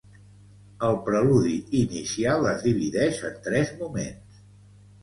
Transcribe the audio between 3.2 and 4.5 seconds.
en tres moments.